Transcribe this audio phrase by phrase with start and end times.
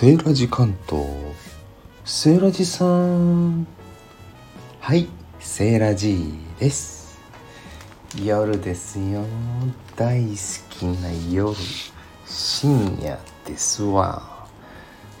[0.00, 1.04] セーラジ関東。
[2.06, 3.66] セーラジさん。
[4.80, 5.06] はい
[5.38, 7.18] セーラジです。
[8.24, 9.26] 夜ですよ。
[9.96, 10.34] 大好
[10.70, 11.54] きな夜。
[12.24, 14.48] 深夜ですわ。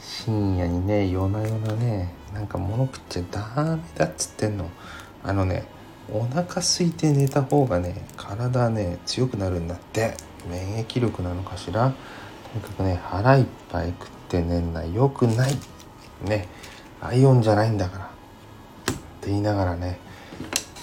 [0.00, 4.70] 深夜にね夜な夜なねなんか物食っちゃダメだっつってんの。
[5.22, 5.66] あのね
[6.10, 10.14] お腹空いて寝た方がね体ね強くなるんだって。
[10.48, 11.92] 免疫力なのかしら。
[12.54, 15.52] とにかくね腹いっぱい食って寝んなよくない
[16.22, 16.48] ね
[17.02, 18.08] ライオンじゃないんだからっ
[19.20, 19.98] て言いながらね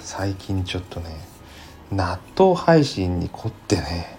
[0.00, 1.16] 最近ちょっとね
[1.90, 4.18] 納豆配信に凝ってね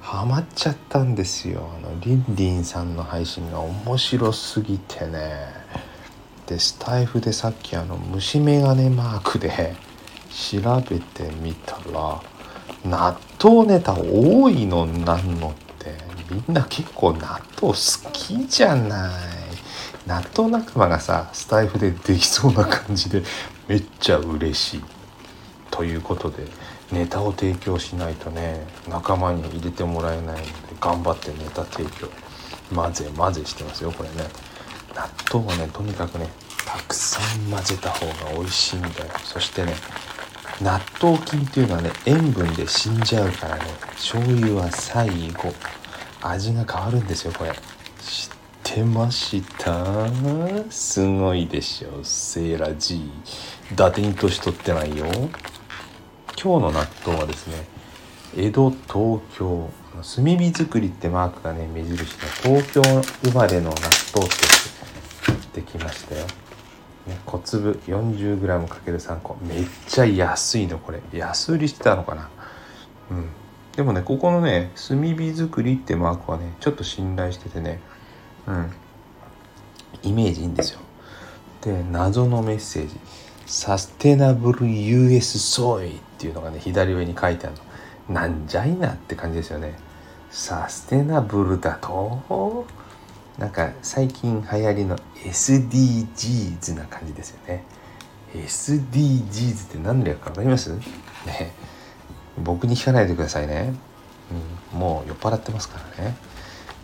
[0.00, 1.70] ハマっちゃったんですよ。
[1.78, 5.48] あのリンリンさんの配信が面白すぎてね。
[6.46, 9.74] でスタイフでさっきあの虫眼鏡マークで
[10.30, 12.20] 調べてみたら
[12.84, 15.52] 納豆ネタ多いのなんのっ
[16.34, 19.12] みんな結構納豆好きじゃない。
[20.06, 23.22] 納豆仲間がさスタイフでできそうな感じで
[23.68, 24.84] めっちゃ嬉しい。
[25.70, 26.44] ということで
[26.92, 30.42] ネタを提供しないとね仲間に入れてもらえないので
[30.80, 32.08] 頑張ってネタ提供
[32.74, 34.14] 混ぜ混ぜしてますよこれね。
[34.94, 36.28] 納豆はねとにかくね
[36.66, 39.74] たくさん混ぜた方が美味しいんだよそしてね
[40.60, 45.52] 納豆菌っていうのはね塩分で死んじゃうからね醤油は最後。
[46.26, 47.52] 味が変わるんですよこれ。
[47.52, 47.58] 知っ
[48.62, 50.08] てました？
[50.70, 52.00] すごいでしょ。
[52.02, 53.10] セーラ G
[53.70, 55.06] 伊達に年取ってないよ。
[56.42, 57.66] 今日の納豆はですね
[58.36, 59.70] 江戸東京。
[59.94, 62.06] 炭火作りってマークがね目印の
[62.42, 63.76] 東京生まれの納
[64.12, 64.36] 豆って
[65.24, 66.26] 買ってきましたよ。
[67.06, 69.36] ね、小粒 40g×3 個。
[69.42, 71.00] めっちゃ安いのこれ。
[71.12, 72.28] 安売りしてたのかな？
[73.10, 73.28] うん。
[73.76, 77.80] でもねここのね炭火作りってマークはねちょっと信頼しててね
[78.46, 78.72] うん。
[80.02, 80.80] イメージいいんですよ。
[81.62, 82.94] で謎のメッセージ
[83.46, 87.56] 「サステナブル US ソイ」っていうのがね左上に書いてある
[88.08, 88.14] の。
[88.14, 89.78] なんじゃいなって感じですよね。
[90.30, 92.66] サステナブルだと？
[93.38, 97.64] なんか最近流行りの SDGs な感じですよね。
[98.34, 100.76] SDGs って何の略か分かります？
[101.24, 101.52] ね。
[102.38, 103.74] 僕に聞かないでくださいね、
[104.72, 106.16] うん、もう酔っ払ってますからね。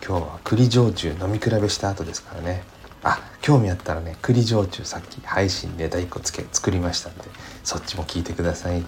[0.05, 2.63] 今日は栗焼酎飲み比べした後ですからね。
[3.03, 7.23] あ興味あったらね栗焼酎さっき配信で第1個つけ作りましたんで
[7.63, 8.85] そっちも聞いてくださいね。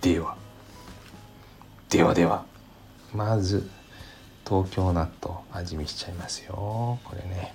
[0.00, 0.36] では。
[1.88, 2.44] ではでは。
[3.12, 3.68] まず
[4.46, 6.98] 東京納豆味見しちゃいますよ。
[7.04, 7.54] これね。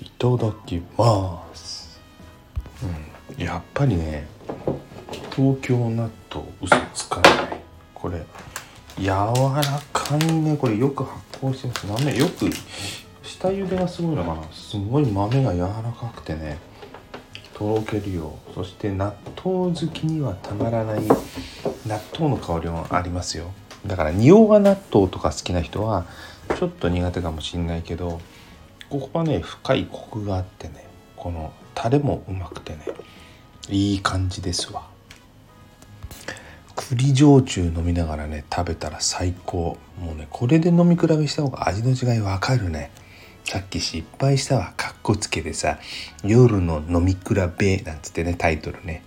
[0.00, 2.00] いただきます。
[3.38, 3.44] うん。
[3.44, 4.26] やっぱりね
[5.40, 7.62] 東京納豆嘘つかない
[7.94, 8.22] これ
[8.98, 11.86] 柔らかいねこれよく発酵してます。
[11.86, 12.50] 豆よく
[13.22, 14.42] 下茹でがすごいのかな。
[14.52, 15.66] すごい豆が柔ら
[15.98, 16.58] かくてね。
[17.54, 18.38] とろけるよ。
[18.54, 21.00] そして納豆好きにはたまらない
[21.86, 23.50] 納豆の香りもありますよ。
[23.86, 26.04] だから仁王が納豆とか好きな人は
[26.58, 28.20] ちょっと苦手かもしんないけど
[28.90, 30.84] ここはね深いコクがあってね
[31.16, 32.84] このタレもうまくてね
[33.70, 34.89] いい感じですわ。
[36.90, 39.78] 栗焼酎飲みながらね食べたら最高。
[40.00, 42.90] もうねこれで飲み比べした方が味の違いわかるね。
[43.44, 45.78] さっき失敗したわかっこつけてさ
[46.24, 47.18] 「夜の飲み比
[47.58, 49.04] べ」なんつってねタイトルね。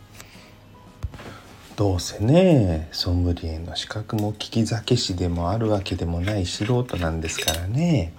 [1.76, 8.14] どうせねソムリエの資格も利き酒師でもあるわけでもない素人なんですからね。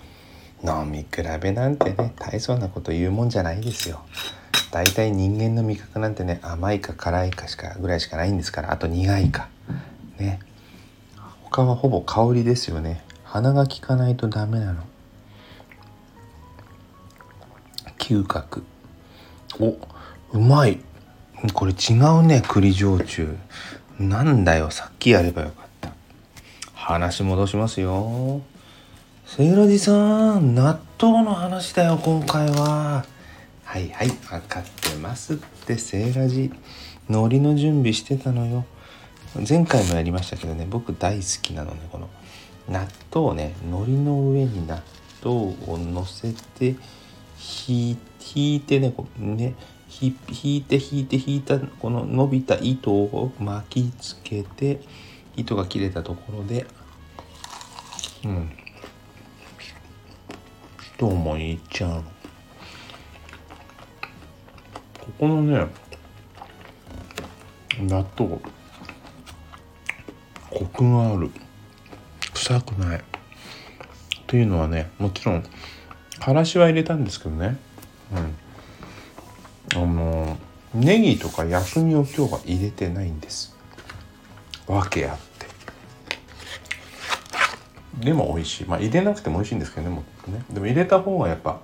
[0.63, 1.07] 飲み比
[1.41, 4.03] べなんてね大層なこと言うもんじゃないですよ。
[4.75, 9.49] 大体人間の味覚なんてね甘いか辛いかしかぐらいしかないんですからあと苦いか。
[10.19, 10.41] ね。
[11.45, 13.05] 他はほぼ香りですよね。
[13.23, 14.83] 鼻が利かないとダメなの。
[18.01, 18.65] 嗅覚。
[19.61, 19.77] お
[20.33, 20.81] うまい。
[21.53, 23.37] これ違うね栗焼酎。
[24.01, 25.93] なんだよさっきやればよかった。
[26.75, 28.43] 話戻しますよ。
[29.25, 33.14] セイラジさん納豆の話だよ今回は。
[33.75, 35.37] はいはい分かってますっ
[35.67, 36.53] てセイラジ
[37.09, 38.65] 海苔の準備してたのよ。
[39.49, 42.09] 前回もやりましたけどね僕大好きなのねこの
[42.69, 44.81] 納豆をね海苔の上に納
[45.25, 46.77] 豆を乗せて
[47.67, 47.99] 引
[48.29, 49.57] いてねこうね
[50.01, 54.83] 引いて引いて引いたこの伸びた糸を巻きつけて
[55.35, 56.65] 糸が切れたところで
[58.25, 58.51] うん。
[60.97, 62.05] どうもいっちゃん。
[65.05, 65.67] ここのね
[67.79, 68.39] 納豆
[70.51, 71.31] コクがある。
[72.33, 73.05] 臭くない。
[74.27, 75.45] というのはねもちろん
[76.21, 77.59] からしは入れたんですけどね。
[79.75, 79.83] うん。
[79.83, 80.39] あの
[80.73, 83.55] ネギとか薬味を今日は入れてないんです。
[84.67, 85.47] わけあって。
[88.05, 88.65] でも美味しい。
[88.67, 90.45] まあ入れなくても美味しいんですけどねもね。
[90.51, 91.61] でも入れた方がやっぱ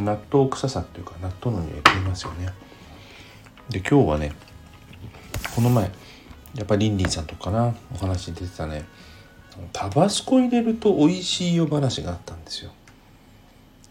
[0.00, 2.48] 納豆臭さっていうか納豆の匂いが出ますよね。
[3.68, 4.32] で今日はね
[5.54, 5.90] この前
[6.54, 8.84] やっぱりリンリンさんとかなお話出てたね
[9.72, 12.70] タバスコ入れると美味しいよ話があったんですよ。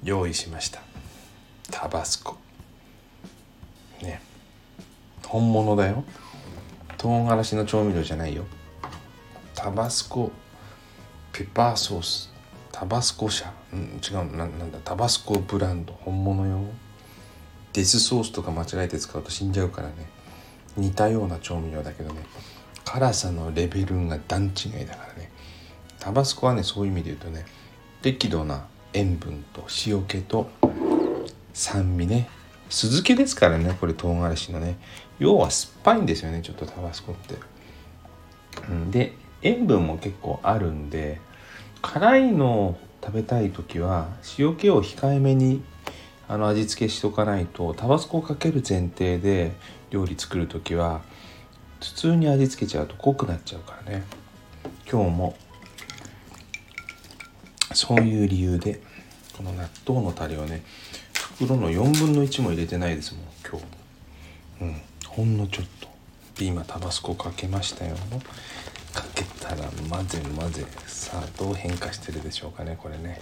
[0.04, 0.82] 用意しました。
[1.70, 2.38] タバスコ。
[4.02, 4.22] ね。
[5.28, 6.04] 本物だよ。
[6.98, 8.46] 唐辛子の調味料じゃないよ。
[9.54, 10.32] タバスコ
[11.32, 12.31] ペッパーソース。
[12.72, 14.80] タバスコ社、うん、違うななんだ。
[14.84, 15.94] タバスコブランド。
[16.02, 16.62] 本物よ
[17.74, 19.94] デスソースとか間違えて使うと死んじゃうからね。
[20.78, 22.24] 似たような調味料だけどね。
[22.84, 25.32] 辛さのレベルが段違いだからね。
[26.00, 27.46] タバスコはねそういう意味で言うとね
[28.02, 30.50] 適度な塩分と塩気と
[31.54, 32.30] 酸味ね。
[32.70, 34.78] 酢漬けですからねこれ唐辛子のね。
[35.20, 37.36] 要は酸っぱいんですよねちょっとタバスコって。
[38.70, 39.14] うん、で
[39.44, 41.22] 塩分も結構あるんで
[41.82, 45.64] 辛いのを食べたい時は塩気を控えめに
[46.28, 49.52] あの味付けしとかないとタバスコをかける前提で
[49.90, 51.02] 料理作る時は
[51.82, 54.04] 普通に味付けちゃうと濃くなっちゃうからね。
[54.90, 55.36] 今日も
[57.74, 58.82] そういう理由で
[59.36, 60.64] この納豆のタレをね
[61.40, 63.66] 袋の4分の1も入れてないですもん今日
[64.62, 64.82] うん。
[65.08, 65.90] ほんのちょっと。
[66.38, 67.96] で今タバスコかけましたよ。
[68.94, 73.22] かけたら混ぜ混ぜさあどう変化してるでしょうかねこれね。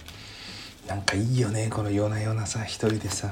[0.86, 3.30] なんかいいよねこの夜な夜なさ一人でさ、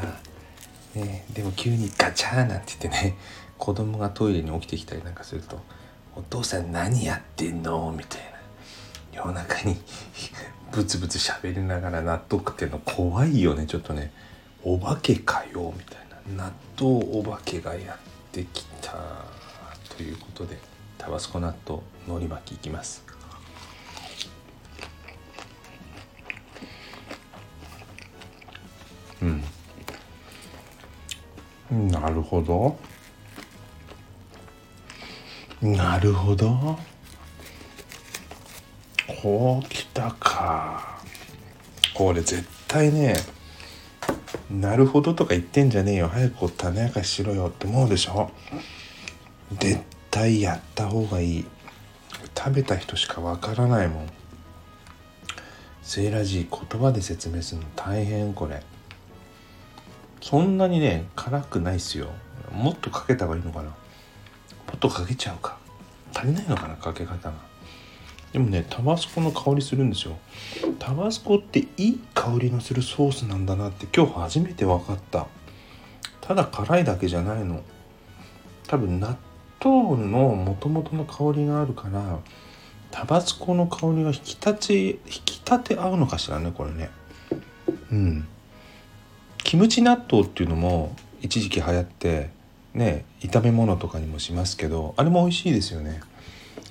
[0.94, 3.17] ね、でも急にガチャーなんて言ってね
[3.58, 5.61] 子供がトイレに起きてきたりなんかすると
[6.14, 8.38] 「お父さん何やってんの?」みたいな。
[9.12, 9.76] 夜中に
[10.70, 14.12] ブツブツ喋りながら納豆食ってるの怖いよねちょっとね。
[14.62, 15.99] お化けかよみたい
[16.37, 16.44] な。
[16.44, 17.99] 納豆お化けがやっ
[18.31, 18.94] てきた。
[19.96, 20.56] ということで。
[20.99, 23.03] タバスコ納豆のり巻きいきます。
[29.23, 29.25] う
[31.75, 31.91] ん。
[31.91, 32.77] なるほど。
[35.62, 36.79] なるほど。
[39.23, 41.01] こうきたか。
[41.94, 43.17] これ絶対ね
[44.49, 46.09] なるほどとか言ってんじゃねえよ。
[46.09, 48.31] 早く種明かししろよって思うでしょ。
[49.59, 49.81] 絶
[50.19, 51.47] 対やった方がいい。
[52.37, 54.06] 食べた人しかわからないもん。
[55.82, 58.61] セーラジー言葉で説明するの大変これ。
[60.20, 62.09] そんなにね辛くないっすよ。
[62.53, 63.67] もっとかけた方がいいのかな。
[63.67, 63.75] も
[64.75, 65.56] っとかけちゃうか。
[66.12, 67.35] 足りないのかなかけ方が。
[68.32, 70.19] でもねタバスコの香りするんですよ。
[70.81, 75.29] タバスコっていい香りのするソースなんだなって今日初めて分かった。
[76.20, 77.62] ただ辛いだけじゃないの。
[78.67, 79.17] 多分納
[79.62, 82.20] 豆の元々の香りがあるから
[82.90, 86.90] タバスコの香りが引き立ち引き立て合うのかしらねこれね。
[87.90, 88.28] うん。
[89.38, 92.31] キムチ納豆っていうのも一時期流行って
[92.75, 96.00] ね炒め物とかにもしますけどあれも美味しいですよね。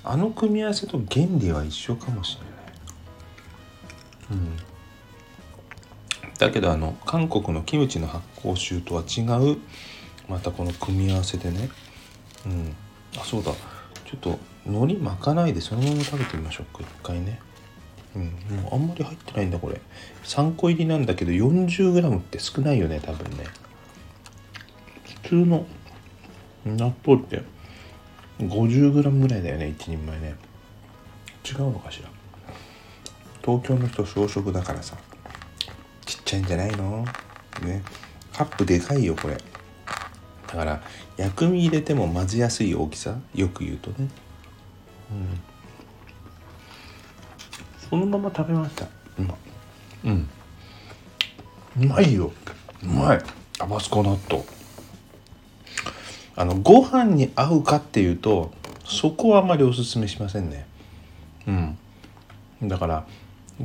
[0.04, 2.38] あの組み合わせと原理は一緒かもし
[4.30, 4.42] れない。
[4.42, 4.56] うん。
[6.38, 9.58] だけどあの韓国のキムチの発酵臭とは違う
[10.28, 11.68] またこの組み合わせでね
[12.46, 12.74] うん。
[13.16, 13.52] あそうだ。
[14.04, 16.82] ちょっと海苔巻かないでそのまま食べてみましょうか。
[16.82, 17.40] 一回ね。
[18.16, 18.22] うん。
[18.24, 19.80] もうあんまり入ってないんだこれ。
[20.24, 23.44] 3個入りなんだけど 40g って少ないよね多分ね。
[25.22, 25.66] 普通の
[26.64, 27.42] 納豆って
[28.38, 30.34] 50g ぐらいだよね1人前ね。
[31.44, 32.08] 違うのかしら。
[33.42, 34.96] 東京の人小食だからさ。
[36.04, 37.04] ちっちゃいんじゃないの？
[37.62, 37.82] ね。
[38.32, 39.36] カップでかいよこれ。
[40.48, 40.82] だから
[41.16, 43.14] 薬味入れても混ぜやすい大きさ？
[43.34, 43.96] よく言うとね。
[44.00, 45.40] うん。
[47.88, 48.86] そのまま食べました。
[49.18, 49.34] うん。
[50.04, 50.28] うん。
[51.80, 52.32] うまいよ。
[52.82, 53.20] うまい。
[53.58, 54.42] タバスコ納豆。
[56.36, 58.52] あのご飯に合うかっていうと
[58.84, 60.66] そこはあんまりおすすめしませんね。
[61.46, 61.78] うん。
[62.62, 63.06] だから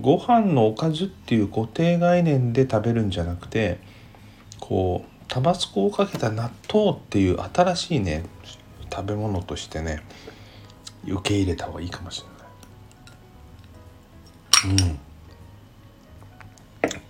[0.02, 3.80] ご飯のおかずっていう固定概念で食べるんじゃなくて
[4.60, 8.24] こうタバスコをかけた納豆っていう新しいね
[8.92, 10.04] 食べ物としてね
[11.08, 12.24] 受け入れた方がいいかもし
[14.64, 15.00] れない。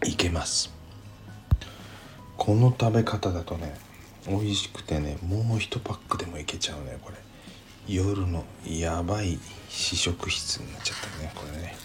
[0.05, 0.09] うん。
[0.09, 0.73] いけます。
[2.37, 3.75] この食べ方だとね
[4.25, 7.17] 美味しくてねもう一パックでもいけちゃうねこれ。
[7.93, 9.37] 夜のやばい
[9.67, 11.75] 試食室になっちゃったねこれね。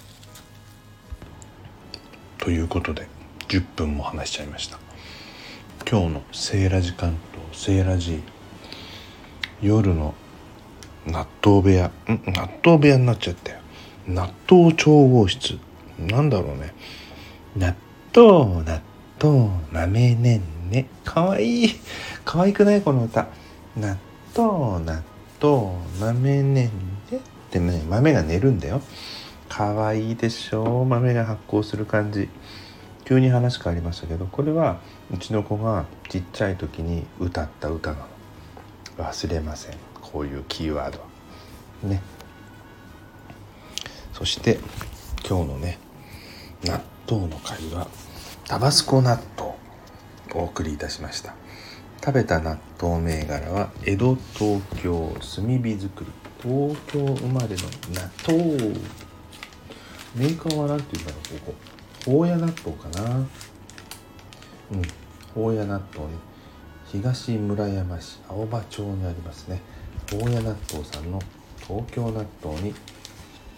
[2.38, 3.08] ということで
[3.48, 4.78] 10分も話しちゃいました。
[5.90, 8.22] 今日のセーラ時間とセーラジ
[9.62, 10.14] 夜の
[11.06, 11.86] 納豆部屋。
[11.86, 11.90] ん？
[12.26, 13.58] 納豆部屋になっちゃったよ。
[14.06, 15.58] 納豆調合室。
[15.98, 16.74] なんだろうね。
[17.56, 17.74] 納
[18.14, 18.82] 豆納
[19.18, 20.88] 豆なめねんね。
[21.06, 21.70] かわいい。
[22.22, 22.82] かわいくない？
[22.82, 23.28] この歌。
[23.74, 23.96] 納
[24.36, 25.02] 豆納
[25.40, 26.68] 豆なめねん
[27.10, 27.16] ね。
[27.16, 28.82] ってね豆が寝るんだよ。
[29.48, 30.84] かわいいでしょ？
[30.84, 32.28] 豆が発酵する感じ。
[33.08, 38.04] 急に話変わりましたけどこれはうちの子がちっちゃい時に歌った歌なの。
[38.98, 39.76] 忘れません。
[40.02, 42.02] こういうキーワードね。
[44.12, 44.58] そして
[45.26, 45.78] 今日のね
[46.62, 47.88] 納豆の会は
[48.46, 49.54] タバスコ納豆
[50.34, 51.34] お送りいたしました。
[52.04, 56.10] 食べた納豆銘柄は江戸東京炭火作り。
[56.42, 57.62] 東京生まれの
[57.94, 58.74] 納豆。
[60.14, 61.77] メーカーは何て言うんだろうここ。
[62.10, 63.16] 大谷納豆かな。
[63.16, 63.26] うん。
[65.36, 66.14] 大谷納豆ね。
[66.86, 69.60] 東村山市青葉町にありますね。
[70.10, 71.20] 大谷納豆さんの
[71.66, 72.72] 東京納豆に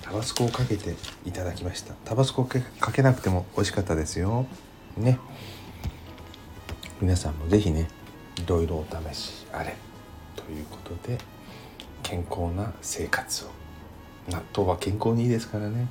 [0.02, 1.95] タバスコをかけていただきました。
[2.04, 2.59] タバスコか
[2.90, 4.47] けなくても美味しかったですよ。
[4.97, 5.21] ね。
[7.00, 7.88] 皆さんも是非ね
[8.37, 9.76] いろいろお試しあれ。
[10.35, 11.19] ということで
[12.02, 13.49] 健康な生活を。
[14.28, 15.87] 納豆は健康にいいですからね。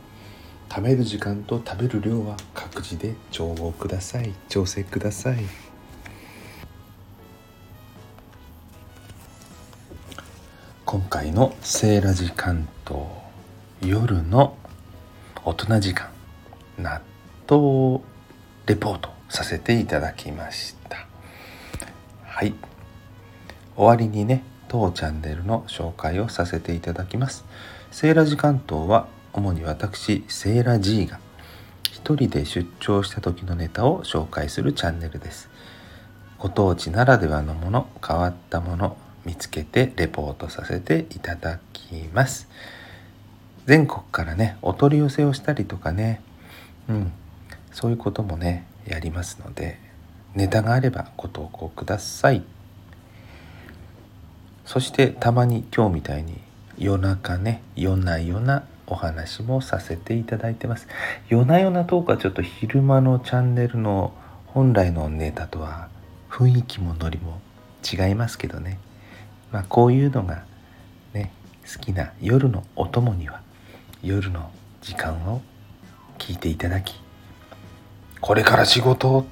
[0.70, 4.34] 食べる時間と食べる量は各自で調合ください。
[4.50, 5.38] 調整ください。
[10.86, 13.04] 今回のセーラジ関東
[13.82, 14.58] 夜の
[15.44, 16.10] 大人時間
[16.78, 17.02] 納
[17.48, 18.02] 豆
[18.68, 21.08] レポートさせていただきました。
[22.24, 22.54] はい。
[23.76, 27.44] 終わりにね当チャンネルの紹介をさせていただきます。
[27.92, 31.20] セーラジ関東は主に私セーラ G が
[31.84, 35.50] 一人で出張した時のネタを紹介するチャンネルです。
[36.38, 42.48] ご当地ならではのもの変わったもの見つけてレポートさせていただきます。
[43.66, 46.22] 全国からねお取り寄せをしたりとかね
[46.88, 47.12] うん
[47.72, 49.78] そういうこともねやりますので
[50.34, 52.44] ネタがあればご投稿ください。
[54.66, 56.40] そしてたまに今日みたいに
[56.78, 60.88] 夜中ね夜な夜なお話もさせていただいてます。
[61.30, 64.14] 夜な夜なトークはちょっと昼間のチャンネルの
[64.48, 65.90] 本来のネタとは
[66.30, 67.40] 雰囲気もノリも
[67.90, 68.80] 違いますけどね。
[69.52, 70.44] まあ、こういうのが
[71.14, 71.32] ね
[71.72, 73.42] 好きな夜のお供には
[74.04, 75.42] 夜の時間を
[76.18, 77.00] 聞いていただき
[78.22, 79.26] これから仕事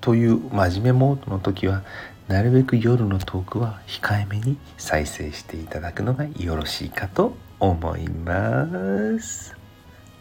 [0.00, 1.82] という真面目モードの時は
[2.28, 9.56] なるべく夜のトークは控えめに再生していただくのがよろしいかと思います。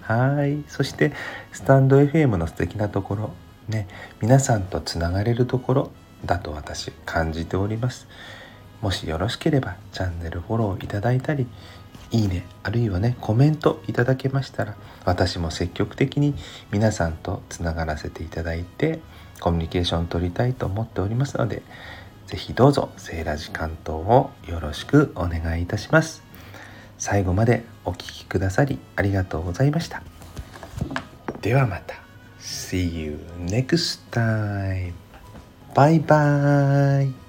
[0.02, 0.64] はい。
[0.68, 1.12] そして
[1.52, 3.34] スタンド FM の素敵なところ。
[3.68, 3.88] ね。
[4.22, 5.92] 皆さんとつながれるところ。
[6.26, 8.08] だと私感じております。
[8.82, 11.48] もしよろしければチャンネルフォローいただいたり
[12.12, 12.46] いいね。
[12.64, 14.76] あるいはねコメントいただけましたら
[15.06, 16.36] 私も積極的に
[16.72, 19.00] 皆さんとつながらせていただいて
[19.40, 21.62] コミュニケーション取りたいと思っておりますので
[22.28, 26.27] 是非どうぞセーラジ関東をよろしくお願いいたします。
[26.98, 30.02] 最後までお聴きくださりありがとうございました。
[31.42, 31.96] ではまた。
[32.40, 34.94] See you next time.
[35.76, 37.27] バイバイ